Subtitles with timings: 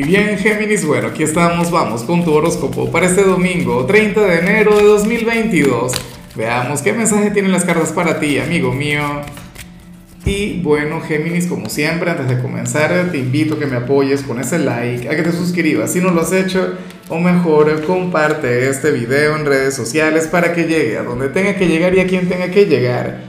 [0.00, 4.38] Y bien, Géminis, bueno, aquí estamos, vamos con tu horóscopo para este domingo, 30 de
[4.38, 5.92] enero de 2022.
[6.34, 9.02] Veamos qué mensaje tienen las cartas para ti, amigo mío.
[10.24, 14.40] Y bueno, Géminis, como siempre, antes de comenzar, te invito a que me apoyes con
[14.40, 16.76] ese like, a que te suscribas si no lo has hecho,
[17.10, 21.68] o mejor, comparte este video en redes sociales para que llegue a donde tenga que
[21.68, 23.20] llegar y a quien tenga que llegar.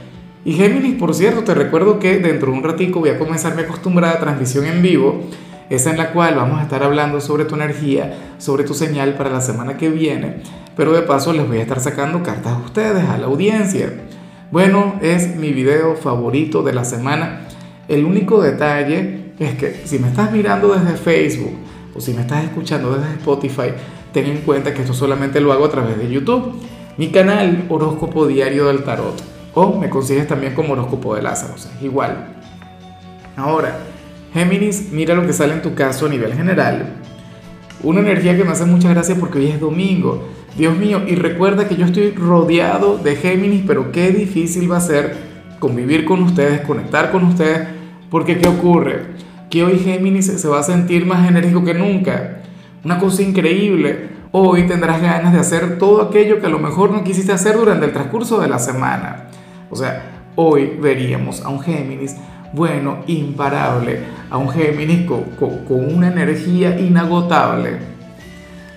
[0.46, 3.60] Y Géminis, por cierto, te recuerdo que dentro de un ratico voy a comenzar mi
[3.60, 5.28] acostumbrada transmisión en vivo
[5.74, 9.30] esa en la cual vamos a estar hablando sobre tu energía, sobre tu señal para
[9.30, 10.42] la semana que viene,
[10.76, 13.90] pero de paso les voy a estar sacando cartas a ustedes, a la audiencia.
[14.50, 17.46] Bueno, es mi video favorito de la semana.
[17.88, 21.54] El único detalle es que si me estás mirando desde Facebook
[21.94, 23.72] o si me estás escuchando desde Spotify,
[24.12, 26.52] ten en cuenta que esto solamente lo hago a través de YouTube.
[26.98, 29.22] Mi canal Horóscopo Diario del Tarot.
[29.54, 32.26] O me consigues también como Horóscopo de Lázaro, igual.
[33.36, 33.78] Ahora,
[34.32, 36.94] Géminis, mira lo que sale en tu caso a nivel general.
[37.82, 40.26] Una energía que me hace mucha gracia porque hoy es domingo.
[40.56, 44.80] Dios mío, y recuerda que yo estoy rodeado de Géminis, pero qué difícil va a
[44.80, 45.16] ser
[45.58, 47.68] convivir con ustedes, conectar con ustedes,
[48.10, 49.02] porque ¿qué ocurre?
[49.50, 52.42] Que hoy Géminis se va a sentir más enérgico que nunca.
[52.84, 54.08] Una cosa increíble.
[54.32, 57.84] Hoy tendrás ganas de hacer todo aquello que a lo mejor no quisiste hacer durante
[57.84, 59.28] el transcurso de la semana.
[59.70, 62.16] O sea, hoy veríamos a un Géminis
[62.52, 64.00] bueno, imparable,
[64.30, 67.78] a un Géminis con, una energía inagotable.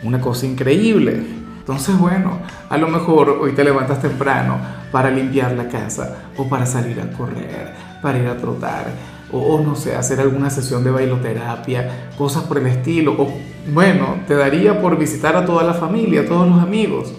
[0.03, 1.23] Una cosa increíble.
[1.59, 4.57] Entonces, bueno, a lo mejor hoy te levantas temprano
[4.91, 8.85] para limpiar la casa o para salir a correr, para ir a trotar
[9.31, 13.13] o, no sé, hacer alguna sesión de bailoterapia, cosas por el estilo.
[13.17, 13.33] O
[13.73, 17.13] bueno, te daría por visitar a toda la familia, a todos los amigos.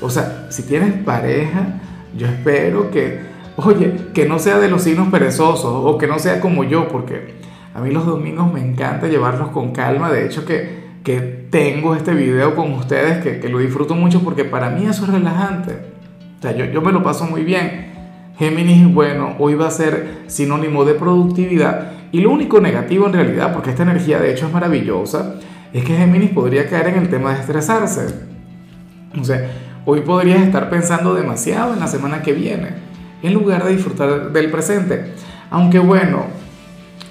[0.00, 1.80] O sea, si tienes pareja,
[2.16, 3.27] yo espero que
[3.60, 7.34] Oye, que no sea de los signos perezosos o que no sea como yo, porque
[7.74, 10.12] a mí los domingos me encanta llevarlos con calma.
[10.12, 14.44] De hecho, que, que tengo este video con ustedes, que, que, lo disfruto mucho porque
[14.44, 15.72] para mí eso es relajante.
[16.38, 17.88] O sea, yo, yo me lo paso muy bien.
[18.38, 21.90] Géminis, bueno, hoy va a ser sinónimo de productividad.
[22.12, 25.34] Y lo único negativo en realidad, porque esta energía de hecho es maravillosa,
[25.72, 28.06] es que Géminis podría caer en el tema de estresarse.
[29.20, 29.50] O sea,
[29.84, 32.87] hoy podrías estar pensando demasiado en la semana que viene
[33.22, 35.12] en lugar de disfrutar del presente.
[35.50, 36.26] Aunque bueno,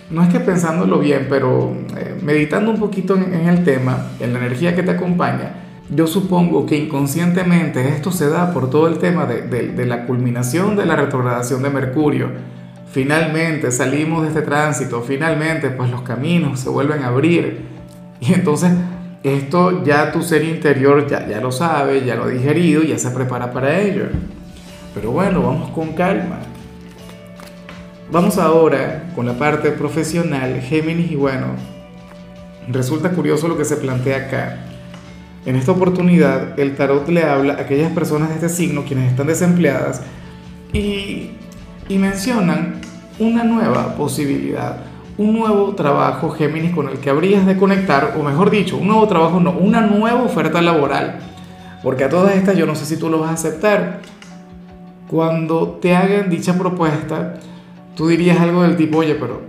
[0.09, 4.39] no es que pensándolo bien, pero eh, meditando un poquito en, el tema, en la
[4.39, 5.51] energía que te acompaña,
[5.89, 10.85] yo supongo que inconscientemente esto se da por todo el tema de, la culminación de
[10.85, 12.29] la retrogradación de Mercurio.
[12.91, 17.65] Finalmente salimos de este tránsito, finalmente pues los caminos se vuelven a abrir.
[18.19, 18.71] Y entonces
[19.23, 23.11] esto ya tu ser interior ya, ya lo sabe, ya lo ha digerido, ya se
[23.11, 24.05] prepara para ello.
[24.99, 26.39] Pero bueno, vamos con calma.
[28.11, 31.49] Vamos ahora con la parte profesional, Géminis, y bueno,
[32.67, 34.57] resulta curioso lo que se plantea acá.
[35.45, 39.27] En esta oportunidad, el tarot le habla a aquellas personas de este signo, quienes están
[39.27, 40.01] desempleadas,
[40.73, 41.29] y,
[41.87, 42.81] y mencionan
[43.19, 44.77] una nueva posibilidad,
[45.19, 49.07] un nuevo trabajo Géminis con el que habrías de conectar, o mejor dicho, un nuevo
[49.07, 51.19] trabajo, no, una nueva oferta laboral.
[51.83, 54.01] Porque a todas estas yo no sé si tú lo vas a aceptar
[55.07, 57.35] cuando te hagan dicha propuesta,
[57.95, 59.41] tú dirías algo del tipo, oye, pero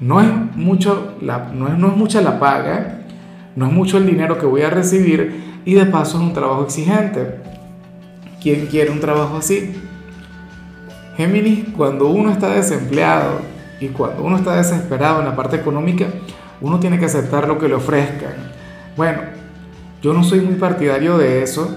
[0.00, 3.00] no es, mucho la, no es, no es mucha la paga,
[3.56, 6.64] no es mucho el dinero que voy a recibir y de paso es un trabajo
[6.64, 7.40] exigente.
[8.42, 9.74] ¿Quién quiere un trabajo así?
[11.16, 13.40] Géminis, cuando uno está desempleado
[13.80, 16.06] y cuando uno está desesperado en la parte económica,
[16.60, 18.52] uno tiene que aceptar lo que le ofrezcan.
[18.96, 19.20] Bueno,
[20.02, 21.74] yo no soy muy partidario de eso,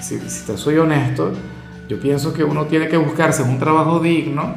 [0.00, 1.32] si, si te soy honesto,
[1.90, 4.54] yo pienso que uno tiene que buscarse un trabajo digno,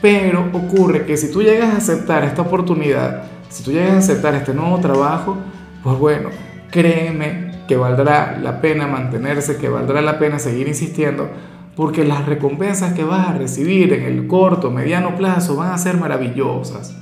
[0.00, 4.34] pero ocurre que si tú llegas a aceptar esta oportunidad, si tú llegas a aceptar
[4.34, 5.36] este nuevo trabajo,
[5.84, 6.30] pues bueno,
[6.70, 11.28] créeme que valdrá la pena mantenerse, que valdrá la pena seguir insistiendo,
[11.76, 15.98] porque las recompensas que vas a recibir en el corto, mediano plazo van a ser
[15.98, 16.96] maravillosas.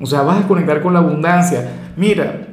[0.00, 1.92] O sea, vas a conectar con la abundancia.
[1.96, 2.48] Mira,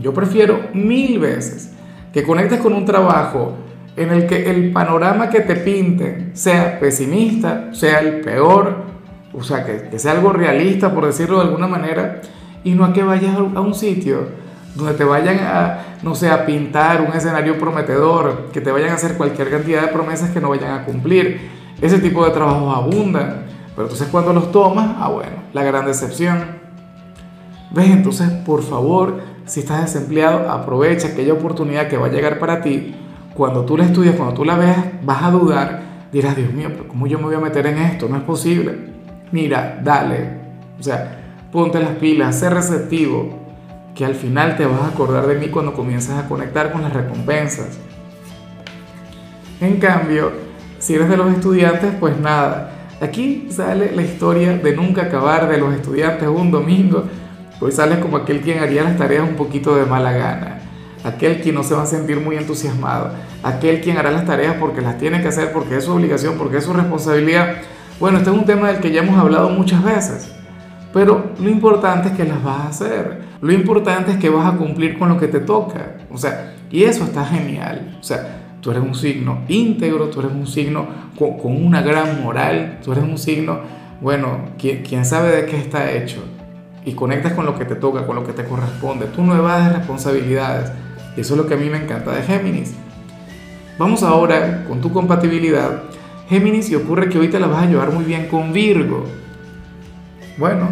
[0.00, 1.74] yo prefiero mil veces
[2.12, 3.67] que conectes con un trabajo
[3.98, 8.84] en el que el panorama que te pinten sea pesimista, sea el peor,
[9.32, 12.20] o sea, que, sea algo realista, por decirlo de alguna manera,
[12.64, 14.28] y no a que vayas a un sitio
[14.74, 18.94] donde te vayan a, no sé, a pintar un escenario prometedor, que te vayan a
[18.94, 21.50] hacer cualquier cantidad de promesas que no vayan a cumplir.
[21.80, 26.58] Ese tipo de trabajos abundan, pero entonces cuando los tomas, ah bueno, la gran decepción.
[27.70, 27.90] ¿Ves?
[27.90, 32.94] Entonces, por favor, si estás desempleado, aprovecha aquella oportunidad que va a llegar para ti
[33.38, 35.80] cuando tú la estudias, cuando tú la veas, vas a dudar,
[36.10, 38.08] dirás, Dios mío, pero ¿cómo yo me voy a meter en esto?
[38.08, 38.74] No es posible.
[39.30, 40.30] Mira, dale.
[40.76, 43.38] O sea, ponte las pilas, sé receptivo,
[43.94, 46.92] que al final te vas a acordar de mí cuando comienzas a conectar con las
[46.92, 47.78] recompensas.
[49.60, 50.32] En cambio,
[50.80, 55.58] si eres de los estudiantes, pues nada, aquí sale la historia de nunca acabar de
[55.58, 57.04] los estudiantes un domingo,
[57.60, 60.57] pues sales como aquel quien haría las tareas un poquito de mala gana,
[61.08, 63.10] aquel quien no se va a sentir muy entusiasmado,
[63.42, 66.58] aquel quien hará las tareas porque las tiene que hacer, porque es su obligación, porque
[66.58, 67.56] es su responsabilidad.
[68.00, 70.30] Bueno, este es un tema del que ya hemos hablado muchas veces,
[70.92, 74.56] pero lo importante es que las vas a hacer, lo importante es que vas a
[74.56, 78.70] cumplir con lo que te toca, o sea, y eso está genial, o sea, tú
[78.70, 80.86] eres un signo íntegro, tú eres un signo
[81.18, 83.60] con, una gran moral, tú eres un signo,
[84.00, 86.22] bueno, quién sabe de qué está hecho,
[86.84, 89.76] y conectas con lo que te toca, con lo que te corresponde, tú no evades
[89.76, 90.72] responsabilidades,
[91.20, 92.74] eso es lo que a mí me encanta de Géminis.
[93.78, 95.82] Vamos ahora con tu compatibilidad.
[96.28, 99.04] Géminis, y ocurre que hoy te la vas a llevar muy bien con Virgo.
[100.36, 100.68] Bueno,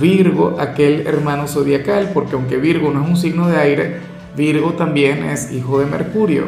[0.00, 3.96] Virgo, aquel hermano zodiacal, porque aunque Virgo no es un signo de aire,
[4.36, 6.44] Virgo también es hijo de Mercurio.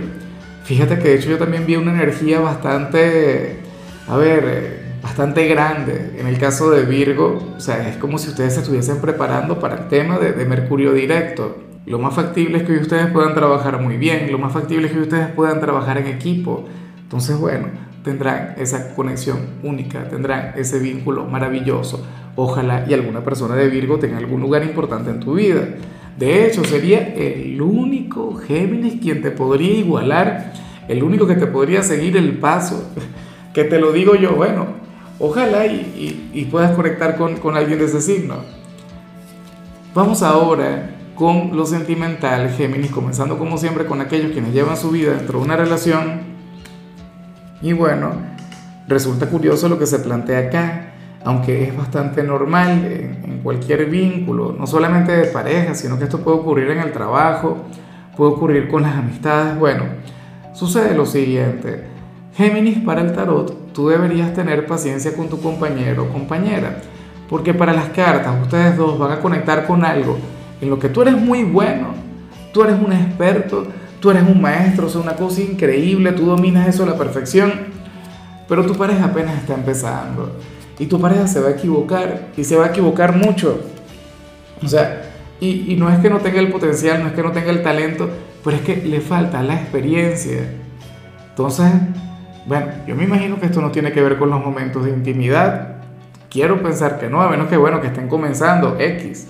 [0.64, 3.58] Fíjate que de hecho yo también vi una energía bastante,
[4.08, 6.12] a ver, eh, bastante grande.
[6.18, 9.76] En el caso de Virgo, o sea, es como si ustedes se estuviesen preparando para
[9.76, 11.69] el tema de, de Mercurio directo.
[11.86, 15.00] Lo más factible es que ustedes puedan trabajar muy bien, lo más factible es que
[15.00, 16.64] ustedes puedan trabajar en equipo.
[17.02, 17.68] Entonces, bueno,
[18.04, 22.06] tendrán esa conexión única, tendrán ese vínculo maravilloso.
[22.36, 25.68] Ojalá y alguna persona de Virgo tenga algún lugar importante en tu vida.
[26.18, 30.52] De hecho, sería el único Géminis quien te podría igualar,
[30.86, 32.90] el único que te podría seguir el paso.
[33.50, 34.64] Que te lo digo yo, bueno,
[35.18, 38.36] ojalá y, puedas conectar con, con alguien de ese signo.
[39.92, 45.12] Vamos ahora con lo sentimental, Géminis, comenzando como siempre con aquellos quienes llevan su vida
[45.12, 46.22] dentro de una relación.
[47.60, 48.12] Y bueno,
[48.88, 54.66] resulta curioso lo que se plantea acá, aunque es bastante normal en, cualquier vínculo, no
[54.66, 57.66] solamente de pareja, sino que esto puede ocurrir en el trabajo,
[58.16, 59.58] puede ocurrir con las amistades.
[59.58, 59.84] Bueno,
[60.54, 61.84] sucede lo siguiente.
[62.34, 66.80] Géminis para el tarot, tú deberías tener paciencia con tu compañero o compañera,
[67.28, 70.16] porque para las cartas ustedes dos van a conectar con algo
[70.60, 71.94] en lo que tú eres muy bueno,
[72.52, 73.66] tú eres un experto,
[74.00, 77.52] tú eres un maestro, es una cosa increíble, tú dominas eso a la perfección,
[78.48, 80.32] pero tu pareja apenas está empezando
[80.78, 83.60] y tu pareja se va a equivocar y se va a equivocar mucho.
[84.62, 85.02] O sea,
[85.40, 87.62] y, y no es que no tenga el potencial, no es que no tenga el
[87.62, 88.08] talento,
[88.42, 90.40] pero es que le falta la experiencia.
[91.30, 91.72] Entonces,
[92.46, 95.76] bueno, yo me imagino que esto no tiene que ver con los momentos de intimidad.
[96.28, 99.28] Quiero pensar que no, a menos que bueno, que estén comenzando X.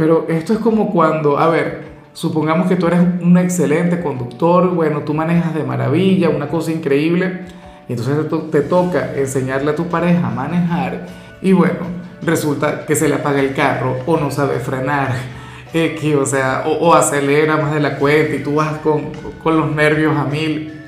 [0.00, 1.82] Pero esto es como cuando, a ver,
[2.14, 7.42] supongamos que tú eres un excelente conductor, bueno, tú manejas de maravilla, una cosa increíble,
[7.86, 8.16] y entonces
[8.50, 11.06] te, toca enseñarle a tu pareja a manejar,
[11.42, 11.80] y bueno,
[12.22, 15.12] resulta que se le apaga el carro o no sabe frenar,
[15.74, 19.12] X, o sea, o, acelera más de la cuenta y tú vas con,
[19.42, 20.80] con los nervios a mil.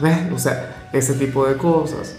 [0.00, 0.18] ¿Ves?
[0.34, 2.16] O sea, ese tipo de cosas.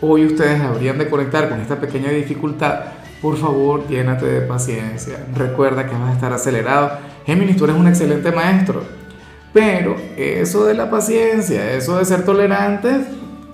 [0.00, 5.24] Hoy ustedes habrían de conectar con esta pequeña dificultad por favor, llénate de paciencia.
[5.36, 6.90] Recuerda que vas a estar acelerado.
[7.24, 8.82] Géminis, tú eres un excelente maestro.
[9.52, 13.04] Pero eso de la paciencia, eso de ser tolerante,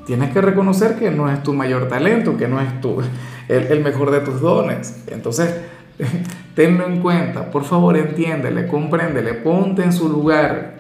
[0.07, 3.03] tienes que reconocer que no es tu mayor talento, que no es tu,
[3.49, 5.05] el, mejor de tus dones.
[5.09, 5.55] Entonces,
[6.55, 7.51] tenlo en cuenta.
[7.51, 10.79] Por favor, entiéndele, compréndele, ponte en su lugar.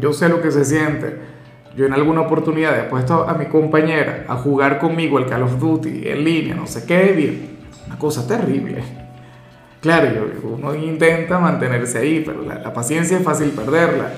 [0.00, 1.34] Yo sé lo que se siente.
[1.76, 5.58] Yo en alguna oportunidad he puesto a mi compañera a jugar conmigo el Call of
[5.58, 7.53] Duty en línea, no sé qué, bien
[7.86, 8.82] una cosa terrible.
[9.80, 14.12] Claro, uno intenta mantenerse ahí, pero la, paciencia es fácil perderla.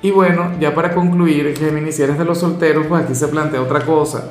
[0.00, 3.60] Y bueno, ya para concluir, Géminis, si eres de los solteros, pues aquí se plantea
[3.60, 4.30] otra cosa.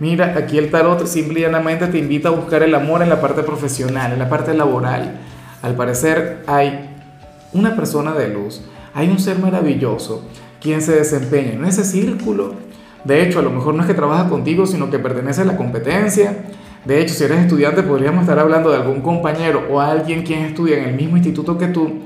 [0.00, 4.12] Mira, aquí el tarot simplemente te invita a buscar el amor en la parte profesional,
[4.12, 5.20] en la parte laboral.
[5.62, 6.96] Al parecer hay
[7.52, 8.62] una persona de luz,
[8.94, 10.24] hay un ser maravilloso
[10.60, 12.54] quien se desempeña en ese círculo.
[13.04, 15.56] De hecho, a lo mejor no es que trabaja contigo, sino que pertenece a la
[15.56, 16.44] competencia
[16.84, 20.78] de hecho, si eres estudiante, podríamos estar hablando de algún compañero o alguien quien estudia
[20.78, 22.00] en el mismo instituto que tú,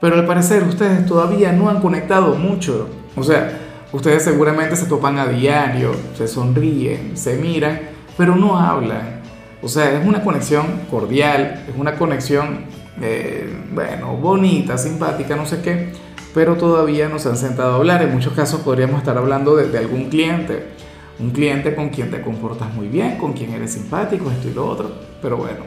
[0.00, 2.88] pero al parecer ustedes todavía no han conectado mucho.
[3.14, 3.56] O sea,
[3.92, 7.80] ustedes seguramente se topan a diario, se sonríen, se miran,
[8.16, 9.20] pero no hablan.
[9.62, 12.64] O sea, es una conexión cordial, es una conexión,
[13.00, 15.92] eh, bueno, bonita, simpática, no sé qué,
[16.34, 18.02] pero todavía no se han sentado a hablar.
[18.02, 20.74] En muchos casos podríamos estar hablando de, de algún cliente
[21.18, 24.66] un cliente con quien te comportas muy bien, con quien eres simpático, esto y lo
[24.66, 24.92] otro.
[25.22, 25.60] Pero bueno,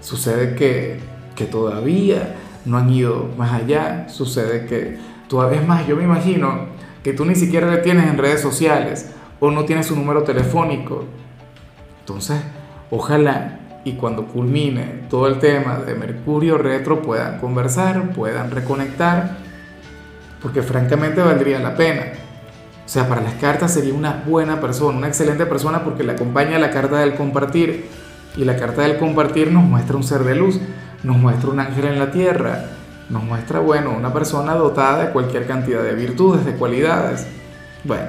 [0.00, 0.98] sucede que,
[1.36, 2.34] que todavía
[2.64, 4.08] no han ido más allá.
[4.08, 4.98] Sucede que
[5.28, 6.66] todavía más, yo me imagino
[7.02, 9.10] que tú ni siquiera le tienes en redes sociales
[9.40, 11.04] o no tienes su número telefónico.
[12.00, 12.40] Entonces,
[12.90, 19.38] ojalá y cuando culmine todo el tema de Mercurio retro puedan conversar, puedan reconectar,
[20.40, 22.12] porque francamente valdría la pena.
[22.84, 26.58] O sea, para las cartas sería una buena persona, una excelente persona porque le acompaña
[26.58, 27.88] la carta del compartir.
[28.36, 30.58] Y la carta del compartir nos muestra un ser de luz,
[31.02, 32.64] nos muestra un ángel en la tierra,
[33.10, 37.26] nos muestra, bueno, una persona dotada de cualquier cantidad de virtudes, de cualidades.
[37.84, 38.06] Bueno,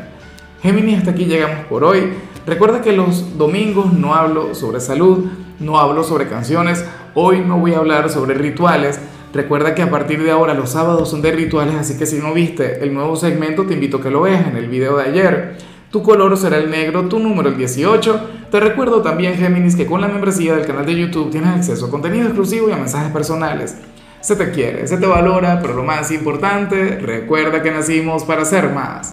[0.62, 2.13] Géminis, hasta aquí llegamos por hoy.
[2.46, 5.25] Recuerda que los domingos no hablo sobre salud,
[5.60, 9.00] no hablo sobre canciones, hoy no voy a hablar sobre rituales.
[9.34, 12.36] Recuerda que a partir de ahora los sábados son de rituales, así que si no
[12.36, 15.58] viste el nuevo segmento te invito a que lo veas en el video de ayer.
[15.90, 18.30] Tu color será el negro, tu número el 18.
[18.52, 21.90] Te recuerdo también, Géminis, que con la membresía del canal de YouTube tienes acceso a
[21.90, 23.75] contenido exclusivo y a mensajes personales.
[24.22, 28.70] Se te quiere, se te valora, pero lo más importante, recuerda que nacimos para ser
[28.70, 29.12] más.